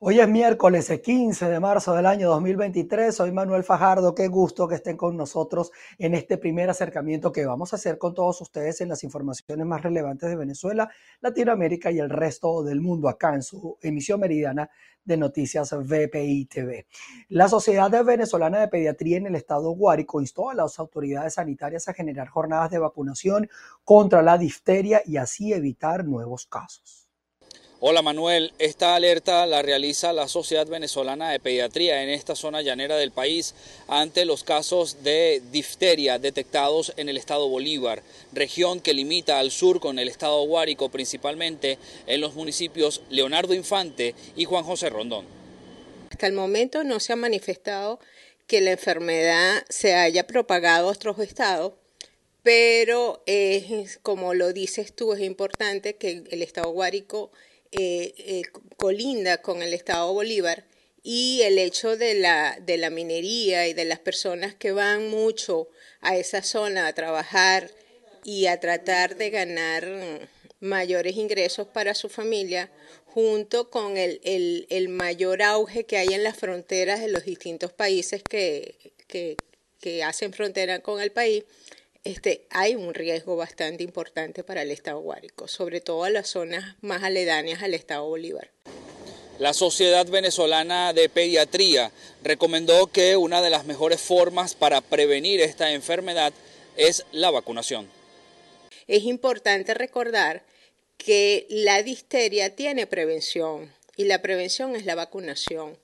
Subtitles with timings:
[0.00, 3.12] Hoy es miércoles 15 de marzo del año 2023.
[3.12, 4.14] Soy Manuel Fajardo.
[4.14, 8.14] Qué gusto que estén con nosotros en este primer acercamiento que vamos a hacer con
[8.14, 10.88] todos ustedes en las informaciones más relevantes de Venezuela,
[11.20, 14.70] Latinoamérica y el resto del mundo acá en su emisión meridiana
[15.04, 16.86] de noticias VPI TV.
[17.30, 21.92] La Sociedad Venezolana de Pediatría en el estado Guárico instó a las autoridades sanitarias a
[21.92, 23.50] generar jornadas de vacunación
[23.82, 27.07] contra la difteria y así evitar nuevos casos.
[27.80, 32.96] Hola Manuel, esta alerta la realiza la Sociedad Venezolana de Pediatría en esta zona llanera
[32.96, 33.54] del país
[33.86, 39.78] ante los casos de difteria detectados en el estado Bolívar, región que limita al sur
[39.78, 41.78] con el estado Guárico, principalmente
[42.08, 45.24] en los municipios Leonardo Infante y Juan José Rondón.
[46.10, 48.00] Hasta el momento no se ha manifestado
[48.48, 51.74] que la enfermedad se haya propagado a otros estados,
[52.42, 53.22] pero
[54.02, 57.30] como lo dices tú, es importante que el estado Guárico
[57.72, 58.42] eh, eh,
[58.76, 60.64] colinda con el Estado Bolívar
[61.02, 65.68] y el hecho de la, de la minería y de las personas que van mucho
[66.00, 67.70] a esa zona a trabajar
[68.24, 70.28] y a tratar de ganar
[70.60, 72.70] mayores ingresos para su familia,
[73.06, 77.72] junto con el, el, el mayor auge que hay en las fronteras de los distintos
[77.72, 79.36] países que, que,
[79.80, 81.44] que hacen frontera con el país,
[82.08, 86.76] este, hay un riesgo bastante importante para el Estado Guárico, sobre todo a las zonas
[86.80, 88.50] más aledañas al Estado Bolívar.
[89.38, 91.92] La Sociedad Venezolana de Pediatría
[92.22, 96.32] recomendó que una de las mejores formas para prevenir esta enfermedad
[96.78, 97.90] es la vacunación.
[98.86, 100.42] Es importante recordar
[100.96, 105.76] que la difteria tiene prevención y la prevención es la vacunación.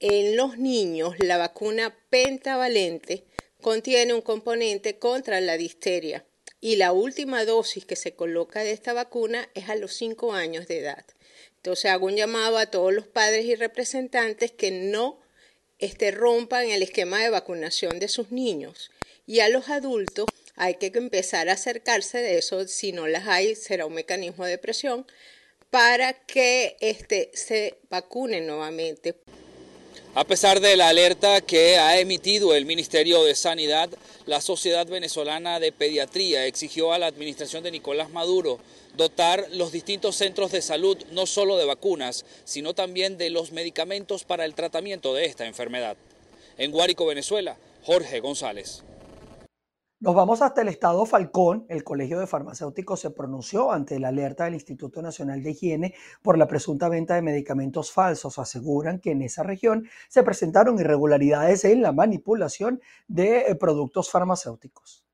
[0.00, 3.24] En los niños, la vacuna pentavalente
[3.60, 6.24] contiene un componente contra la difteria
[6.60, 10.68] y la última dosis que se coloca de esta vacuna es a los 5 años
[10.68, 11.04] de edad.
[11.56, 15.20] Entonces hago un llamado a todos los padres y representantes que no
[15.78, 18.90] este, rompan el esquema de vacunación de sus niños.
[19.26, 23.54] Y a los adultos hay que empezar a acercarse de eso, si no las hay,
[23.54, 25.06] será un mecanismo de presión
[25.70, 29.16] para que este, se vacunen nuevamente.
[30.14, 33.90] A pesar de la alerta que ha emitido el Ministerio de Sanidad,
[34.26, 38.58] la Sociedad Venezolana de Pediatría exigió a la administración de Nicolás Maduro
[38.96, 44.24] dotar los distintos centros de salud no solo de vacunas, sino también de los medicamentos
[44.24, 45.96] para el tratamiento de esta enfermedad.
[46.58, 48.82] En Guárico, Venezuela, Jorge González.
[50.02, 51.66] Nos vamos hasta el estado Falcón.
[51.68, 56.38] El Colegio de Farmacéuticos se pronunció ante la alerta del Instituto Nacional de Higiene por
[56.38, 58.38] la presunta venta de medicamentos falsos.
[58.38, 65.04] Aseguran que en esa región se presentaron irregularidades en la manipulación de eh, productos farmacéuticos.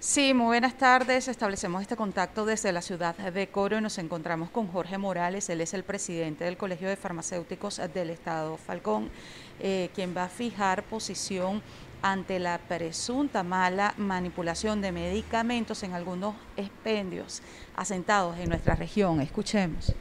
[0.00, 1.26] Sí, muy buenas tardes.
[1.26, 5.48] Establecemos este contacto desde la ciudad de Coro y nos encontramos con Jorge Morales.
[5.50, 9.10] Él es el presidente del Colegio de Farmacéuticos del Estado Falcón,
[9.58, 11.62] eh, quien va a fijar posición
[12.00, 17.42] ante la presunta mala manipulación de medicamentos en algunos expendios
[17.74, 19.20] asentados en nuestra región.
[19.20, 19.92] Escuchemos.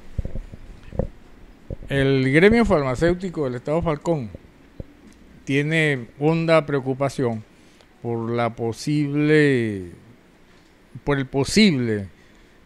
[1.90, 4.29] El gremio farmacéutico del Estado Falcón
[5.44, 7.44] tiene honda preocupación
[8.02, 9.91] por la posible
[11.03, 12.08] por el posible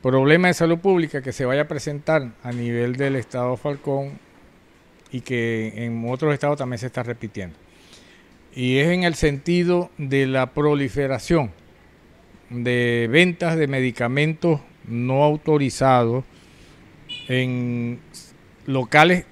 [0.02, 4.20] problema de salud pública que se vaya a presentar a nivel del Estado Falcón
[5.12, 7.56] y que en otros estados también se está repitiendo
[8.56, 11.52] y es en el sentido de la proliferación
[12.50, 16.26] de ventas de medicamentos no autorizados
[17.28, 18.00] en
[18.66, 19.26] locales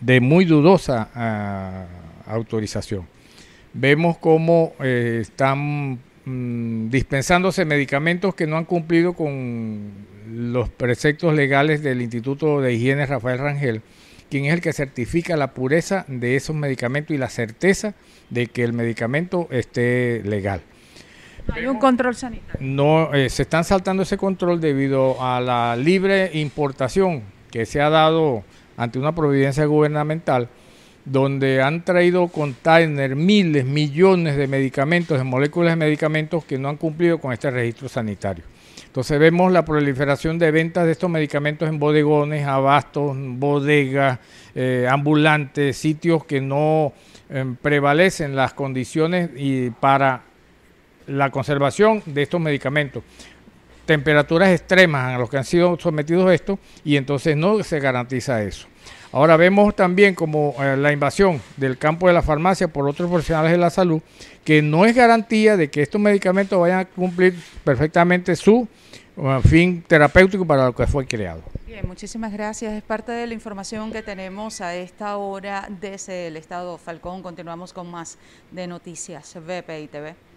[0.00, 1.86] de muy dudosa ah,
[2.26, 3.06] autorización.
[3.80, 9.92] Vemos cómo eh, están mm, dispensándose medicamentos que no han cumplido con
[10.28, 13.82] los preceptos legales del Instituto de Higiene Rafael Rangel
[14.30, 17.94] quien es el que certifica la pureza de esos medicamentos y la certeza
[18.30, 20.60] de que el medicamento esté legal.
[21.52, 22.60] ¿Hay un control sanitario?
[22.60, 27.88] No, eh, se están saltando ese control debido a la libre importación que se ha
[27.88, 28.44] dado
[28.76, 30.48] ante una providencia gubernamental,
[31.10, 36.76] donde han traído container miles, millones de medicamentos, de moléculas de medicamentos que no han
[36.76, 38.44] cumplido con este registro sanitario.
[38.86, 44.18] Entonces vemos la proliferación de ventas de estos medicamentos en bodegones, abastos, bodegas,
[44.54, 46.92] eh, ambulantes, sitios que no
[47.30, 50.22] em, prevalecen las condiciones y para
[51.06, 53.02] la conservación de estos medicamentos.
[53.86, 58.68] temperaturas extremas a los que han sido sometidos estos y entonces no se garantiza eso.
[59.12, 63.52] Ahora vemos también como eh, la invasión del campo de la farmacia por otros profesionales
[63.52, 64.02] de la salud,
[64.44, 68.68] que no es garantía de que estos medicamentos vayan a cumplir perfectamente su
[69.16, 71.42] uh, fin terapéutico para lo que fue creado.
[71.66, 72.72] Bien, muchísimas gracias.
[72.72, 77.22] Es parte de la información que tenemos a esta hora desde el Estado Falcón.
[77.22, 78.18] Continuamos con más
[78.50, 80.27] de noticias BPI TV.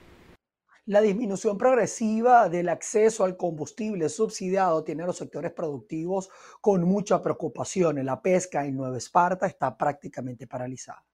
[0.92, 6.30] La disminución progresiva del acceso al combustible subsidiado tiene a los sectores productivos
[6.60, 8.06] con mucha preocupación.
[8.06, 11.06] La pesca en Nueva Esparta está prácticamente paralizada.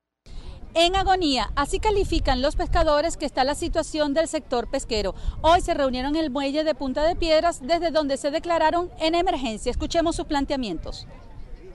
[0.73, 5.13] En agonía, así califican los pescadores que está la situación del sector pesquero.
[5.43, 9.13] Hoy se reunieron en el muelle de Punta de Piedras, desde donde se declararon en
[9.13, 9.69] emergencia.
[9.69, 11.07] Escuchemos sus planteamientos.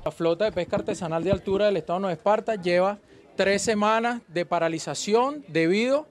[0.04, 2.98] La flota de pesca artesanal de altura del estado de Nueva Esparta lleva
[3.36, 6.08] tres semanas de paralización debido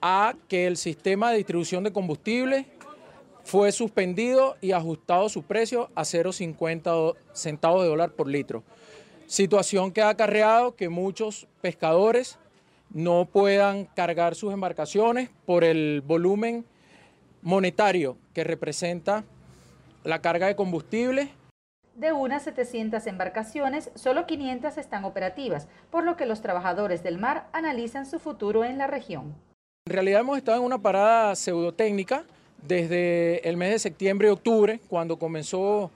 [0.00, 2.66] a que el sistema de distribución de combustible
[3.44, 8.64] fue suspendido y ajustado su precio a 0,50 centavos de dólar por litro.
[9.26, 12.38] Situación que ha acarreado que muchos pescadores
[12.90, 16.64] no puedan cargar sus embarcaciones por el volumen
[17.42, 19.24] monetario que representa
[20.02, 21.30] la carga de combustible.
[21.94, 27.48] De unas 700 embarcaciones, solo 500 están operativas, por lo que los trabajadores del mar
[27.52, 29.34] analizan su futuro en la región.
[29.86, 32.24] En realidad hemos estado en una parada pseudotécnica
[32.60, 35.92] desde el mes de septiembre y octubre, cuando comenzó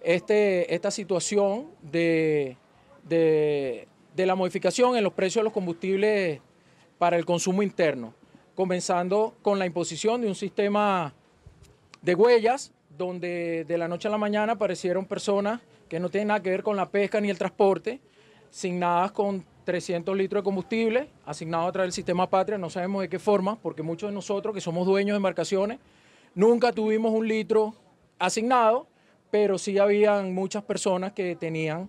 [0.00, 2.56] este, esta situación de,
[3.08, 3.86] de,
[4.16, 6.40] la modificación en los precios de los combustibles
[6.98, 8.14] para el consumo interno,
[8.56, 11.14] comenzando con la imposición de un sistema
[12.02, 16.42] de huellas, donde de la noche a la mañana aparecieron personas que no tienen nada
[16.42, 18.00] que ver con la pesca ni el transporte,
[18.50, 23.08] asignadas con 300 litros de combustible asignado a través del sistema Patria, no sabemos de
[23.08, 25.78] qué forma, porque muchos de nosotros que somos dueños de embarcaciones,
[26.34, 27.74] nunca tuvimos un litro
[28.18, 28.86] asignado,
[29.30, 31.88] pero sí habían muchas personas que tenían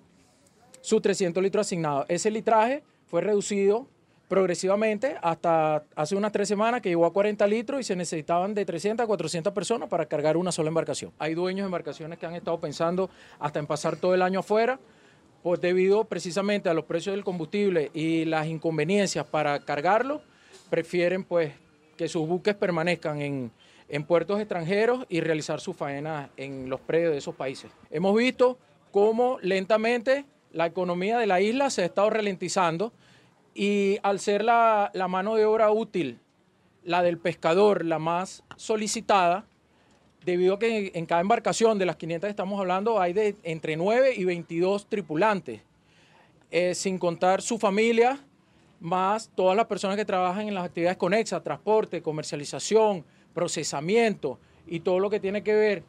[0.82, 2.06] sus 300 litros asignados.
[2.10, 3.88] Ese litraje fue reducido
[4.28, 8.64] progresivamente hasta hace unas tres semanas que llegó a 40 litros y se necesitaban de
[8.64, 11.12] 300 a 400 personas para cargar una sola embarcación.
[11.20, 13.10] Hay dueños de embarcaciones que han estado pensando
[13.40, 14.80] hasta en pasar todo el año afuera
[15.44, 20.22] pues debido precisamente a los precios del combustible y las inconveniencias para cargarlo,
[20.70, 21.54] prefieren pues
[21.98, 23.52] que sus buques permanezcan en,
[23.90, 27.72] en puertos extranjeros y realizar su faena en los predios de esos países.
[27.90, 28.58] Hemos visto
[28.92, 32.94] cómo lentamente la economía de la isla se ha estado ralentizando
[33.54, 36.20] y al ser la, la mano de obra útil,
[36.84, 39.46] la del pescador, la más solicitada,
[40.26, 43.76] debido a que en cada embarcación de las 500 que estamos hablando hay de entre
[43.76, 45.62] 9 y 22 tripulantes,
[46.52, 48.20] eh, sin contar su familia,
[48.80, 55.00] más todas las personas que trabajan en las actividades conexas, transporte, comercialización, procesamiento y todo
[55.00, 55.84] lo que tiene que ver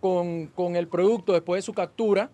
[0.00, 2.30] con, el producto después de su captura.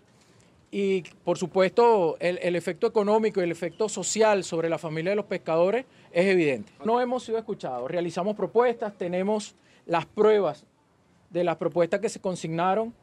[0.70, 5.16] Y por supuesto el, el efecto económico y el efecto social sobre la familia de
[5.16, 6.72] los pescadores es evidente.
[6.84, 9.54] No hemos sido escuchados, realizamos propuestas, tenemos
[9.86, 10.66] las pruebas
[11.30, 12.94] de las propuestas que se consignaron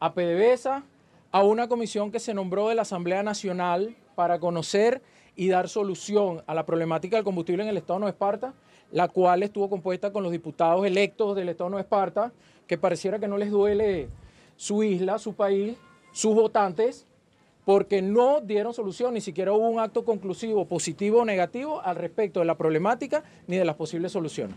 [0.00, 0.84] a PDVSA,
[1.32, 5.02] a una comisión que se nombró de la Asamblea Nacional para conocer
[5.36, 8.54] y dar solución a la problemática del combustible en el Estado de Nueva Esparta,
[8.92, 12.32] la cual estuvo compuesta con los diputados electos del Estado de Esparta,
[12.66, 14.08] que pareciera que no les duele
[14.56, 15.76] su isla, su país,
[16.12, 17.06] sus votantes,
[17.64, 22.40] porque no dieron solución, ni siquiera hubo un acto conclusivo, positivo o negativo al respecto
[22.40, 24.56] de la problemática ni de las posibles soluciones.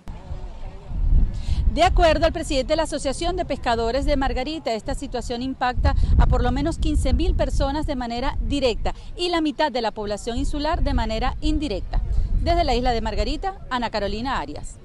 [1.73, 6.25] De acuerdo al presidente de la Asociación de Pescadores de Margarita, esta situación impacta a
[6.25, 10.37] por lo menos 15 mil personas de manera directa y la mitad de la población
[10.37, 12.01] insular de manera indirecta.
[12.41, 14.79] Desde la isla de Margarita, Ana Carolina Arias.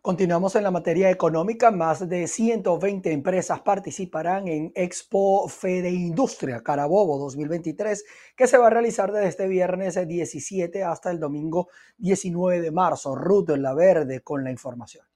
[0.00, 1.70] Continuamos en la materia económica.
[1.70, 8.04] Más de 120 empresas participarán en Expo Fede Industria Carabobo 2023,
[8.36, 13.14] que se va a realizar desde este viernes 17 hasta el domingo 19 de marzo.
[13.14, 15.06] Ruth La Verde con la información.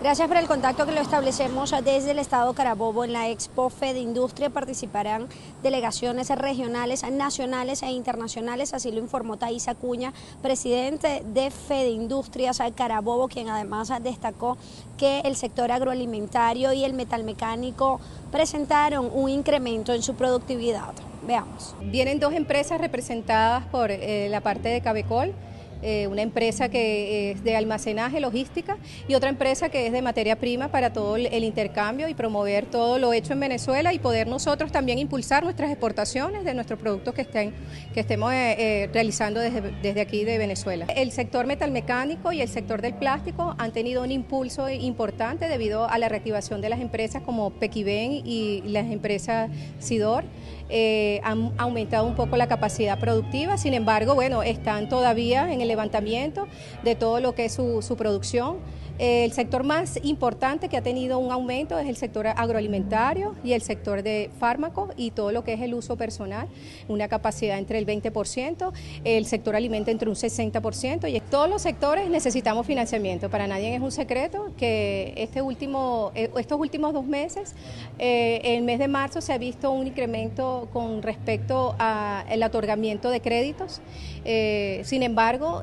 [0.00, 3.04] Gracias por el contacto que lo establecemos desde el Estado Carabobo.
[3.04, 5.28] En la Expo Fede Industria participarán
[5.62, 13.28] delegaciones regionales, nacionales e internacionales, así lo informó Thais Acuña, presidente de Fede Industrias Carabobo,
[13.28, 14.56] quien además destacó
[14.96, 18.00] que el sector agroalimentario y el metalmecánico
[18.32, 20.94] presentaron un incremento en su productividad.
[21.26, 21.74] Veamos.
[21.82, 25.34] Vienen dos empresas representadas por eh, la parte de Cabecol
[25.82, 28.76] eh, una empresa que es de almacenaje, logística,
[29.08, 32.98] y otra empresa que es de materia prima para todo el intercambio y promover todo
[32.98, 37.22] lo hecho en Venezuela y poder nosotros también impulsar nuestras exportaciones de nuestros productos que,
[37.22, 37.54] estén,
[37.94, 40.86] que estemos eh, eh, realizando desde, desde aquí de Venezuela.
[40.94, 45.98] El sector metalmecánico y el sector del plástico han tenido un impulso importante debido a
[45.98, 50.24] la reactivación de las empresas como Pequiven y las empresas Sidor.
[50.70, 55.68] Eh, han aumentado un poco la capacidad productiva, sin embargo, bueno, están todavía en el
[55.68, 56.46] levantamiento
[56.84, 58.58] de todo lo que es su, producción.
[58.98, 63.62] El sector más importante que ha tenido un aumento es el sector agroalimentario y el
[63.62, 66.48] sector de fármacos y todo lo que es el uso personal,
[66.86, 68.72] una capacidad entre el 20%,
[69.04, 73.30] el sector alimento entre un 60% y todos los sectores necesitamos financiamiento.
[73.30, 77.54] Para nadie es un secreto que este último, eh, estos últimos dos meses,
[77.98, 83.20] eh, el mes de marzo se ha visto un incremento con respecto al otorgamiento de
[83.20, 83.80] créditos.
[84.24, 85.62] Eh, sin embargo,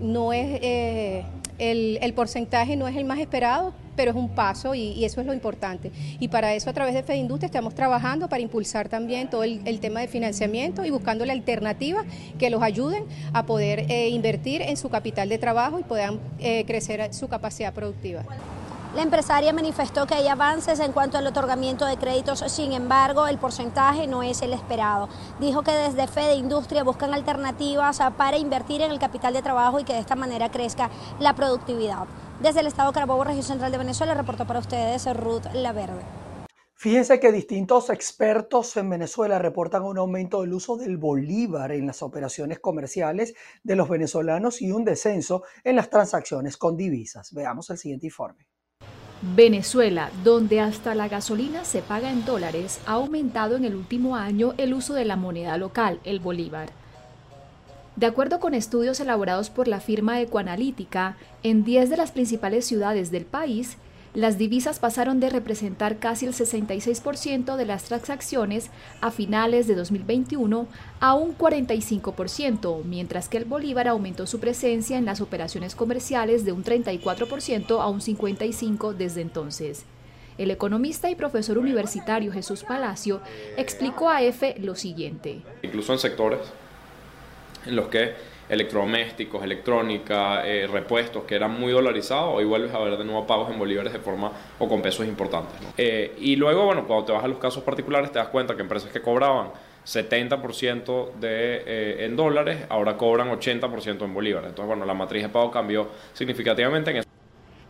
[0.00, 1.26] no es
[1.60, 5.34] el, porcentaje no es el más esperado, pero es un paso y, eso es lo
[5.34, 5.92] importante.
[6.18, 10.00] Y para eso a través de FEDINDUSTRIA estamos trabajando para impulsar también todo el, tema
[10.00, 12.04] de financiamiento y buscando la alternativa
[12.38, 16.64] que los ayuden a poder eh, invertir en su capital de trabajo y puedan eh,
[16.66, 18.24] crecer su capacidad productiva.
[18.92, 23.38] La empresaria manifestó que hay avances en cuanto al otorgamiento de créditos, sin embargo, el
[23.38, 25.08] porcentaje no es el esperado.
[25.38, 29.84] Dijo que desde Fede Industria buscan alternativas para invertir en el capital de trabajo y
[29.84, 32.08] que de esta manera crezca la productividad.
[32.42, 36.02] Desde el Estado Carabobo, región central de Venezuela, reportó para ustedes Ruth Laverde.
[36.74, 42.02] Fíjense que distintos expertos en Venezuela reportan un aumento del uso del bolívar en las
[42.02, 47.32] operaciones comerciales de los venezolanos y un descenso en las transacciones con divisas.
[47.32, 48.48] Veamos el siguiente informe.
[49.22, 54.54] Venezuela, donde hasta la gasolina se paga en dólares, ha aumentado en el último año
[54.56, 56.70] el uso de la moneda local, el bolívar.
[57.96, 63.10] De acuerdo con estudios elaborados por la firma Ecoanalítica, en 10 de las principales ciudades
[63.10, 63.76] del país,
[64.14, 70.66] las divisas pasaron de representar casi el 66% de las transacciones a finales de 2021
[70.98, 76.52] a un 45%, mientras que el bolívar aumentó su presencia en las operaciones comerciales de
[76.52, 79.84] un 34% a un 55% desde entonces.
[80.38, 83.20] El economista y profesor universitario Jesús Palacio
[83.56, 85.42] explicó a EFE lo siguiente.
[85.62, 86.40] Incluso en sectores
[87.66, 88.14] en los que
[88.50, 93.50] electrodomésticos, electrónica, eh, repuestos, que eran muy dolarizados, hoy vuelves a ver de nuevo pagos
[93.50, 95.54] en bolívares de forma o con pesos importantes.
[95.78, 98.62] Eh, y luego, bueno, cuando te vas a los casos particulares, te das cuenta que
[98.62, 99.52] empresas que cobraban
[99.84, 104.50] 70% de, eh, en dólares, ahora cobran 80% en bolívares.
[104.50, 107.09] Entonces, bueno, la matriz de pago cambió significativamente en eso.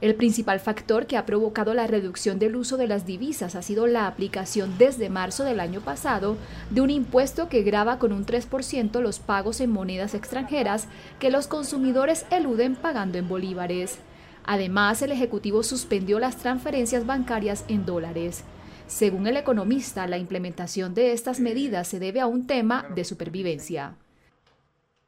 [0.00, 3.86] El principal factor que ha provocado la reducción del uso de las divisas ha sido
[3.86, 6.38] la aplicación desde marzo del año pasado
[6.70, 10.88] de un impuesto que grava con un 3% los pagos en monedas extranjeras
[11.18, 13.98] que los consumidores eluden pagando en bolívares.
[14.46, 18.44] Además, el Ejecutivo suspendió las transferencias bancarias en dólares.
[18.86, 23.96] Según el economista, la implementación de estas medidas se debe a un tema de supervivencia.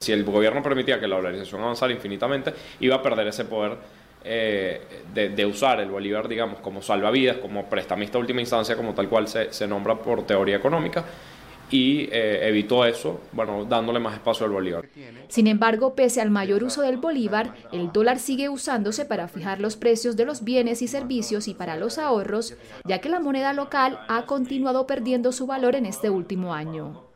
[0.01, 3.79] Si el gobierno permitía que la dolarización avanzara infinitamente, iba a perder ese poder
[4.25, 4.81] eh,
[5.15, 9.53] de, usar el Bolívar, digamos, como salvavidas, como prestamista última instancia, como tal cual se,
[9.53, 11.05] se nombra por teoría económica,
[11.73, 14.87] y eh, evitó eso, bueno, dándole más espacio al Bolívar.
[15.29, 19.77] Sin embargo, pese al mayor uso del Bolívar, el dólar sigue usándose para fijar los
[19.77, 23.99] precios de los bienes y servicios y para los ahorros, ya que la moneda local
[24.09, 27.12] ha continuado perdiendo su valor en este último año.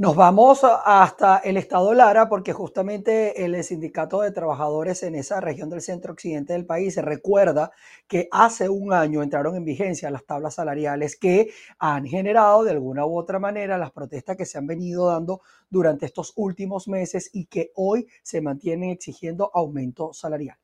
[0.00, 5.68] Nos vamos hasta el estado Lara porque justamente el sindicato de trabajadores en esa región
[5.68, 7.70] del centro occidente del país recuerda
[8.08, 13.04] que hace un año entraron en vigencia las tablas salariales que han generado de alguna
[13.04, 17.44] u otra manera las protestas que se han venido dando durante estos últimos meses y
[17.44, 20.56] que hoy se mantienen exigiendo aumento salarial.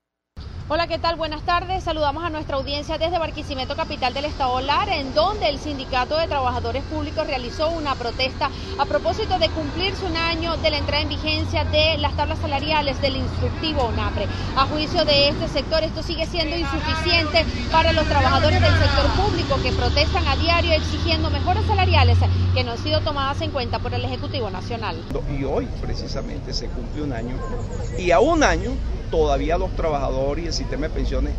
[0.68, 1.14] Hola, ¿qué tal?
[1.14, 1.84] Buenas tardes.
[1.84, 6.26] Saludamos a nuestra audiencia desde Barquisimeto, capital del Estado Lara, en donde el Sindicato de
[6.26, 11.08] Trabajadores Públicos realizó una protesta a propósito de cumplirse un año de la entrada en
[11.08, 14.26] vigencia de las tablas salariales del instructivo ONAPRE.
[14.56, 19.62] A juicio de este sector, esto sigue siendo insuficiente para los trabajadores del sector público
[19.62, 22.18] que protestan a diario exigiendo mejoras salariales
[22.52, 24.96] que no han sido tomadas en cuenta por el Ejecutivo Nacional.
[25.30, 27.38] Y hoy precisamente se cumple un año
[27.96, 28.72] y a un año
[29.10, 31.32] todavía los trabajadores y el sistema de pensiones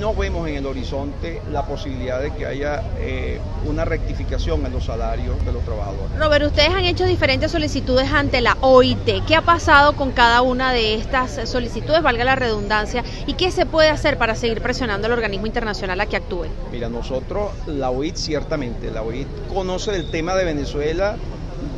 [0.00, 4.86] no vemos en el horizonte la posibilidad de que haya eh, una rectificación en los
[4.86, 6.18] salarios de los trabajadores.
[6.18, 9.26] Robert, ustedes han hecho diferentes solicitudes ante la OIT.
[9.26, 13.66] ¿Qué ha pasado con cada una de estas solicitudes, valga la redundancia, y qué se
[13.66, 16.46] puede hacer para seguir presionando al organismo internacional a que actúe?
[16.72, 21.16] Mira, nosotros, la OIT ciertamente, la OIT conoce el tema de Venezuela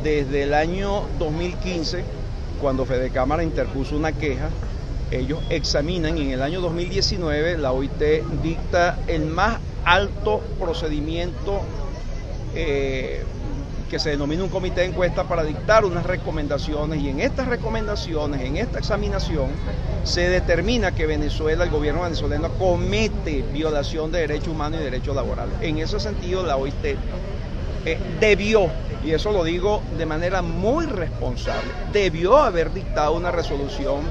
[0.03, 2.03] desde el año 2015
[2.61, 4.49] cuando Fede Cámara interpuso una queja,
[5.11, 8.01] ellos examinan en el año 2019 la OIT
[8.43, 11.61] dicta el más alto procedimiento
[12.53, 13.23] eh,
[13.89, 18.41] que se denomina un comité de encuesta para dictar unas recomendaciones y en estas recomendaciones,
[18.41, 19.49] en esta examinación,
[20.03, 25.53] se determina que Venezuela, el gobierno venezolano, comete violación de derechos humanos y derechos laborales.
[25.61, 26.97] En ese sentido, la OIT
[27.85, 28.69] eh, debió,
[29.05, 34.01] y eso lo digo de manera muy responsable, debió haber dictado una resolución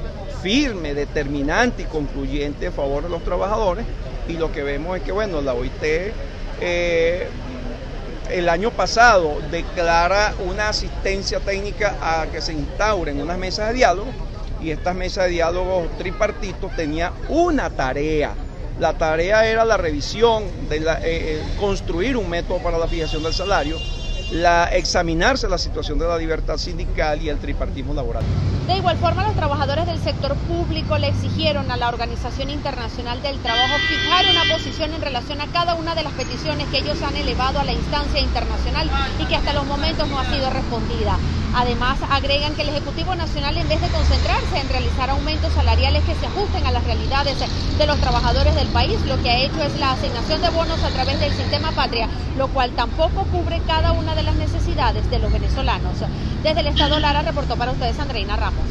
[0.41, 3.85] firme, determinante y concluyente a favor de los trabajadores.
[4.27, 5.83] Y lo que vemos es que, bueno, la OIT
[6.59, 7.27] eh,
[8.29, 14.09] el año pasado declara una asistencia técnica a que se instauren unas mesas de diálogo.
[14.61, 18.33] Y estas mesas de diálogo tripartitos tenían una tarea.
[18.79, 23.23] La tarea era la revisión, de la, eh, eh, construir un método para la fijación
[23.23, 23.77] del salario,
[24.31, 28.23] la, examinarse la situación de la libertad sindical y el tripartismo laboral.
[28.67, 33.37] De igual forma, los trabajadores del sector público le exigieron a la Organización Internacional del
[33.39, 37.15] Trabajo fijar una posición en relación a cada una de las peticiones que ellos han
[37.15, 41.17] elevado a la instancia internacional y que hasta los momentos no ha sido respondida.
[41.55, 46.15] Además, agregan que el Ejecutivo Nacional, en vez de concentrarse en realizar aumentos salariales que
[46.15, 47.37] se ajusten a las realidades
[47.77, 50.89] de los trabajadores del país, lo que ha hecho es la asignación de bonos a
[50.89, 55.31] través del sistema patria, lo cual tampoco cubre cada una de las necesidades de los
[55.31, 55.97] venezolanos.
[56.43, 58.65] Desde el Estado Lara reportó para ustedes Andreina Ramos.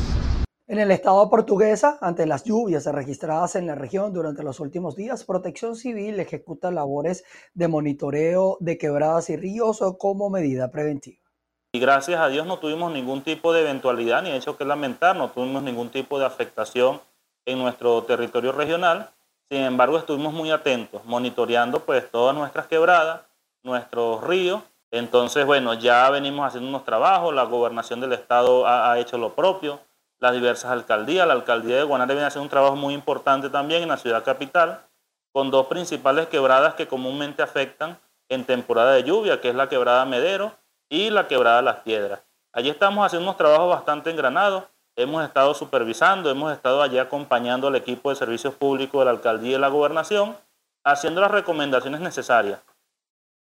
[0.69, 5.25] En el estado portuguesa, ante las lluvias registradas en la región durante los últimos días,
[5.25, 7.23] Protección Civil ejecuta labores
[7.55, 11.26] de monitoreo de quebradas y ríos como medida preventiva.
[11.77, 15.29] Y gracias a Dios no tuvimos ningún tipo de eventualidad ni hecho que lamentar, no
[15.29, 17.03] tuvimos ningún tipo de afectación
[17.45, 19.11] en nuestro territorio regional.
[19.51, 23.21] Sin embargo, estuvimos muy atentos, monitoreando pues todas nuestras quebradas,
[23.63, 24.63] nuestros ríos.
[24.91, 29.79] Entonces, bueno, ya venimos haciendo unos trabajos, la gobernación del estado ha, hecho lo propio,
[30.19, 31.27] las diversas alcaldías.
[31.27, 34.81] La alcaldía de Guanare viene haciendo un trabajo muy importante también en la ciudad capital,
[35.31, 37.99] con dos principales quebradas que comúnmente afectan
[38.31, 40.55] en temporada de lluvia, que es la quebrada Medero
[40.89, 42.21] y la quebrada Las Piedras.
[42.53, 44.65] Allí estamos haciendo unos trabajos bastante engranados.
[44.97, 49.57] Hemos estado supervisando, hemos estado allí acompañando al equipo de servicios públicos de la alcaldía
[49.57, 50.37] y la gobernación,
[50.85, 52.61] haciendo las recomendaciones necesarias.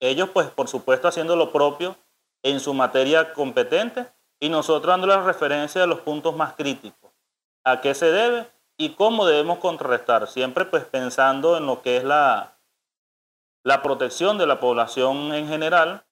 [0.00, 1.96] Ellos, pues, por supuesto, haciendo lo propio
[2.42, 4.06] en su materia competente
[4.40, 7.12] y nosotros dando la referencia de los puntos más críticos,
[7.64, 12.04] a qué se debe y cómo debemos contrarrestar, siempre pues pensando en lo que es
[12.04, 12.56] la,
[13.62, 16.04] la protección de la población en general.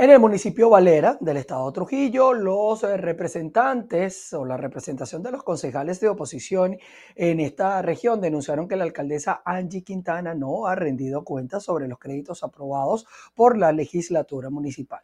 [0.00, 6.00] En el municipio Valera del estado Trujillo, los representantes o la representación de los concejales
[6.00, 6.78] de oposición
[7.14, 11.98] en esta región denunciaron que la alcaldesa Angie Quintana no ha rendido cuentas sobre los
[11.98, 15.02] créditos aprobados por la legislatura municipal.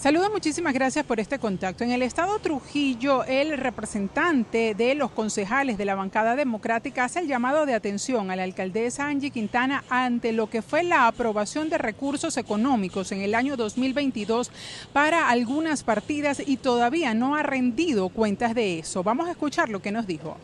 [0.00, 1.84] Saludos, muchísimas gracias por este contacto.
[1.84, 7.26] En el estado Trujillo, el representante de los concejales de la bancada democrática hace el
[7.26, 11.76] llamado de atención a la alcaldesa Angie Quintana ante lo que fue la aprobación de
[11.76, 14.50] recursos económicos en el año 2022
[14.94, 19.02] para algunas partidas y todavía no ha rendido cuentas de eso.
[19.02, 20.38] Vamos a escuchar lo que nos dijo.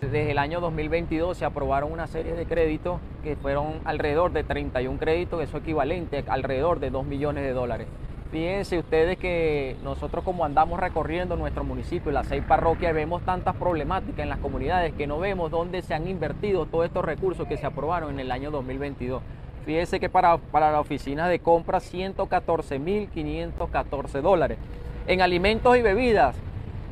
[0.00, 4.98] Desde el año 2022 se aprobaron una serie de créditos que fueron alrededor de 31
[4.98, 7.86] créditos, eso equivalente a alrededor de 2 millones de dólares.
[8.34, 14.24] Fíjense ustedes que nosotros como andamos recorriendo nuestro municipio, las seis parroquias, vemos tantas problemáticas
[14.24, 17.64] en las comunidades que no vemos dónde se han invertido todos estos recursos que se
[17.64, 19.22] aprobaron en el año 2022.
[19.64, 24.58] Fíjense que para, para la oficina de compra 114.514 dólares.
[25.06, 26.34] En alimentos y bebidas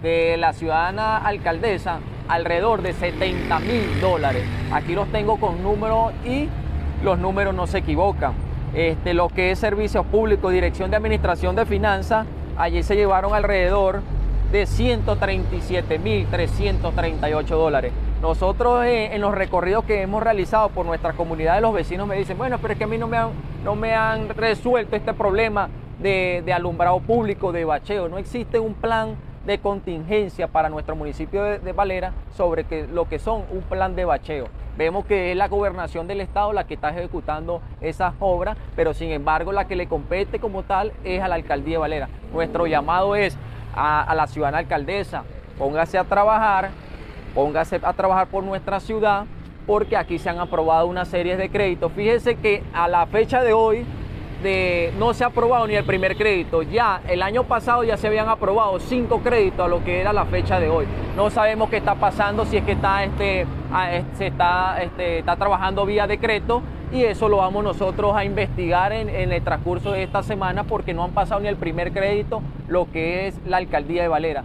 [0.00, 4.44] de la ciudadana alcaldesa, alrededor de 70 mil dólares.
[4.70, 6.48] Aquí los tengo con números y
[7.02, 11.66] los números no se equivocan este, lo que es servicios públicos, dirección de administración de
[11.66, 14.00] finanzas, allí se llevaron alrededor
[14.50, 17.92] de 137.338 dólares.
[18.20, 22.38] Nosotros eh, en los recorridos que hemos realizado por nuestra comunidad los vecinos me dicen,
[22.38, 23.30] bueno, pero es que a mí no me han,
[23.64, 28.08] no me han resuelto este problema de alumbrado público, de bacheo.
[28.08, 33.18] No existe un plan de contingencia para nuestro municipio de, Valera sobre que, lo que
[33.18, 34.46] son un plan de bacheo.
[34.76, 39.10] Vemos que es la gobernación del estado la que está ejecutando esas obras, pero sin
[39.10, 42.08] embargo la que le compete como tal es a la alcaldía de Valera.
[42.32, 43.36] Nuestro llamado es
[43.74, 45.24] a, a la ciudadana alcaldesa,
[45.58, 46.70] póngase a trabajar,
[47.34, 49.24] póngase a trabajar por nuestra ciudad,
[49.66, 51.92] porque aquí se han aprobado una serie de créditos.
[51.92, 53.84] Fíjese que a la fecha de hoy
[54.98, 56.62] no se ha aprobado ni el primer crédito.
[56.62, 60.24] Ya el año pasado ya se habían aprobado cinco créditos a lo que era la
[60.26, 60.86] fecha de hoy.
[61.16, 63.46] No sabemos qué está pasando, si es que está, este,
[64.18, 69.08] se está, este, está trabajando vía decreto y eso lo vamos nosotros a investigar en,
[69.08, 72.90] en, el transcurso de esta semana porque no han pasado ni el primer crédito lo
[72.90, 74.44] que es la alcaldía de Valera.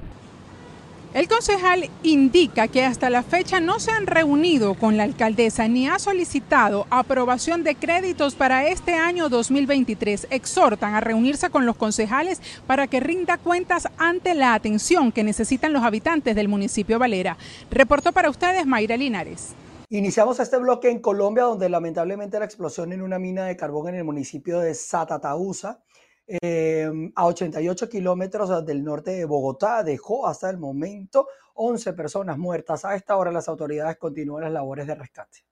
[1.17, 5.87] El concejal indica que hasta la fecha no se han reunido con la alcaldesa ni
[5.87, 10.27] ha solicitado aprobación de créditos para este año 2023.
[10.29, 15.73] Exhortan a reunirse con los concejales para que rinda cuentas ante la atención que necesitan
[15.73, 17.35] los habitantes del municipio Valera.
[17.71, 19.55] Reportó para ustedes Mayra Linares.
[19.89, 23.95] Iniciamos este bloque en Colombia, donde lamentablemente la explosión en una mina de carbón en
[23.95, 25.81] el municipio de Satatausa
[26.29, 29.81] Em, a 88 kilómetros del norte de Bogotá.
[29.81, 32.83] Dejó hasta el momento 11 personas muertas.
[32.83, 35.45] A esta hora las autoridades continúan las labores de rescate.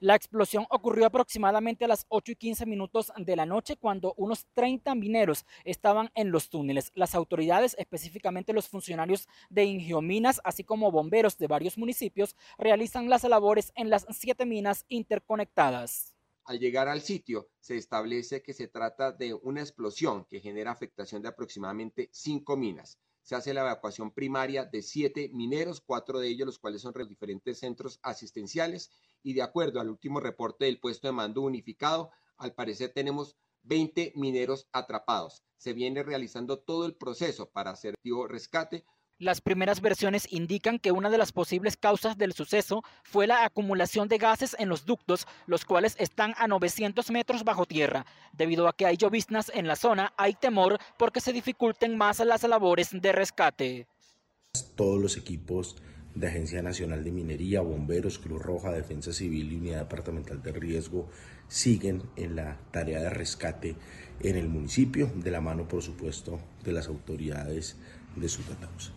[0.00, 4.44] La explosión ocurrió aproximadamente a las 8 y 15 minutos de la noche cuando unos
[4.52, 6.90] 30 mineros estaban en los túneles.
[6.96, 13.22] Las autoridades, específicamente los funcionarios de Ingiominas, así como bomberos de varios municipios, realizan las
[13.22, 16.13] labores en las siete minas interconectadas.
[16.46, 21.22] Al llegar al sitio, se establece que se trata de una explosión que genera afectación
[21.22, 22.98] de aproximadamente cinco minas.
[23.22, 27.06] Se hace la evacuación primaria de siete mineros, cuatro de ellos los cuales son de
[27.06, 28.90] diferentes centros asistenciales
[29.22, 34.12] y de acuerdo al último reporte del puesto de mando unificado, al parecer tenemos 20
[34.14, 35.42] mineros atrapados.
[35.56, 37.94] Se viene realizando todo el proceso para hacer
[38.28, 38.84] rescate
[39.18, 44.08] las primeras versiones indican que una de las posibles causas del suceso fue la acumulación
[44.08, 48.06] de gases en los ductos, los cuales están a 900 metros bajo tierra.
[48.32, 52.42] Debido a que hay lloviznas en la zona, hay temor porque se dificulten más las
[52.42, 53.86] labores de rescate.
[54.74, 55.76] Todos los equipos
[56.14, 61.08] de Agencia Nacional de Minería, Bomberos, Cruz Roja, Defensa Civil y Unidad Departamental de Riesgo
[61.48, 63.76] siguen en la tarea de rescate
[64.20, 67.76] en el municipio, de la mano, por supuesto, de las autoridades
[68.16, 68.92] de su Sutatausa.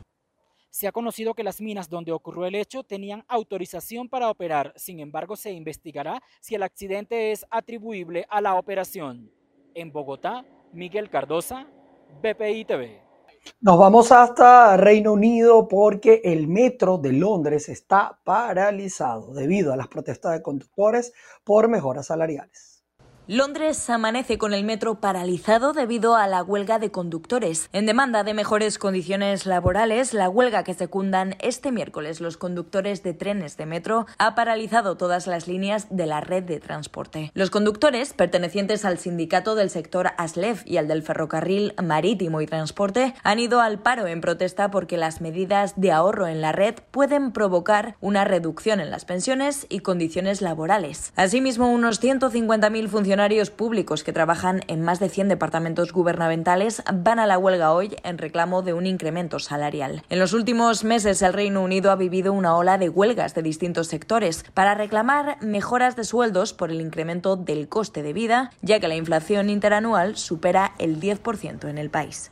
[0.77, 4.99] Se ha conocido que las minas donde ocurrió el hecho tenían autorización para operar, sin
[4.99, 9.31] embargo se investigará si el accidente es atribuible a la operación.
[9.73, 11.65] En Bogotá, Miguel Cardosa,
[12.21, 13.01] BPI TV.
[13.59, 19.87] Nos vamos hasta Reino Unido porque el metro de Londres está paralizado debido a las
[19.87, 21.11] protestas de conductores
[21.43, 22.66] por mejoras salariales.
[23.29, 27.67] Londres amanece con el metro paralizado debido a la huelga de conductores.
[27.73, 33.13] En demanda de mejores condiciones laborales, la huelga que secundan este miércoles los conductores de
[33.13, 37.31] trenes de metro ha paralizado todas las líneas de la red de transporte.
[37.33, 43.13] Los conductores, pertenecientes al sindicato del sector ASLEF y al del ferrocarril marítimo y transporte,
[43.23, 47.33] han ido al paro en protesta porque las medidas de ahorro en la red pueden
[47.33, 51.11] provocar una reducción en las pensiones y condiciones laborales.
[51.17, 57.17] Asimismo, unos 150.000 funcionarios funcionarios públicos que trabajan en más de 100 departamentos gubernamentales van
[57.17, 60.03] a la huelga hoy en reclamo de un incremento salarial.
[60.09, 63.87] En los últimos meses el Reino Unido ha vivido una ola de huelgas de distintos
[63.87, 68.87] sectores para reclamar mejoras de sueldos por el incremento del coste de vida, ya que
[68.87, 72.31] la inflación interanual supera el 10% en el país.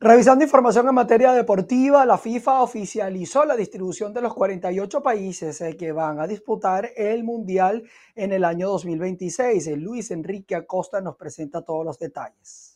[0.00, 5.76] Revisando información en materia deportiva, la FIFA oficializó la distribución de los 48 países eh,
[5.76, 7.82] que van a disputar el Mundial
[8.14, 9.76] en el año 2026.
[9.76, 12.67] Luis Enrique Acosta nos presenta todos los detalles.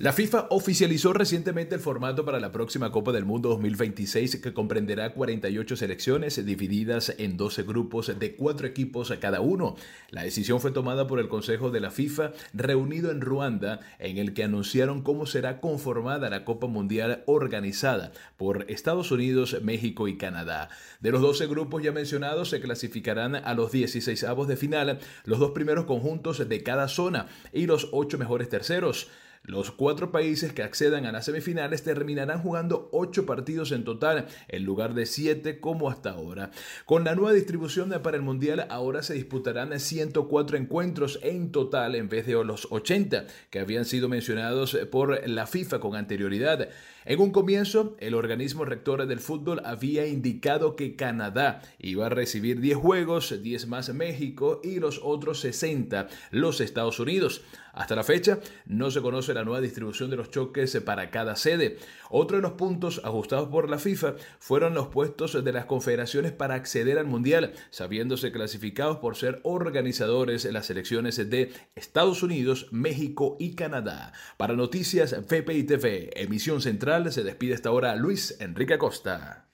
[0.00, 5.12] La FIFA oficializó recientemente el formato para la próxima Copa del Mundo 2026 que comprenderá
[5.12, 9.76] 48 selecciones divididas en 12 grupos de 4 equipos cada uno.
[10.08, 14.32] La decisión fue tomada por el Consejo de la FIFA reunido en Ruanda en el
[14.32, 20.70] que anunciaron cómo será conformada la Copa Mundial organizada por Estados Unidos, México y Canadá.
[21.00, 25.40] De los 12 grupos ya mencionados se clasificarán a los 16 avos de final los
[25.40, 29.10] dos primeros conjuntos de cada zona y los 8 mejores terceros.
[29.42, 34.64] Los cuatro países que accedan a las semifinales terminarán jugando ocho partidos en total, en
[34.64, 36.50] lugar de siete como hasta ahora.
[36.84, 42.08] Con la nueva distribución para el Mundial, ahora se disputarán 104 encuentros en total en
[42.10, 46.68] vez de los 80 que habían sido mencionados por la FIFA con anterioridad.
[47.06, 52.60] En un comienzo, el organismo rector del fútbol había indicado que Canadá iba a recibir
[52.60, 57.42] 10 juegos, 10 más México y los otros 60 los Estados Unidos.
[57.72, 61.78] Hasta la fecha no se conoce la nueva distribución de los choques para cada sede.
[62.10, 66.54] Otro de los puntos ajustados por la FIFA fueron los puestos de las confederaciones para
[66.54, 73.36] acceder al Mundial, sabiéndose clasificados por ser organizadores en las selecciones de Estados Unidos, México
[73.38, 74.12] y Canadá.
[74.36, 76.60] Para Noticias VPI TV, emisión
[76.90, 79.48] central, se despide esta hora Luis Enrique Acosta.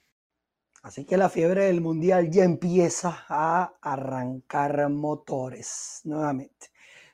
[0.81, 6.71] Así que la fiebre del Mundial ya empieza a arrancar motores nuevamente.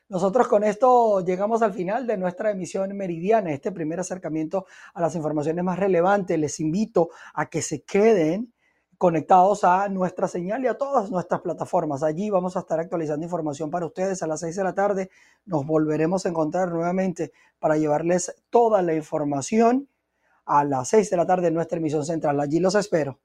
[0.08, 5.14] Nosotros con esto llegamos al final de nuestra emisión meridiana, este primer acercamiento a las
[5.14, 6.38] informaciones más relevantes.
[6.38, 8.54] Les invito a que se queden
[8.96, 12.02] conectados a nuestra señal y a todas nuestras plataformas.
[12.02, 15.10] Allí vamos a estar actualizando información para ustedes a las 6 de la tarde.
[15.44, 19.88] Nos volveremos a encontrar nuevamente para llevarles toda la información
[20.46, 22.40] a las 6 de la tarde en nuestra emisión central.
[22.40, 23.18] Allí los espero.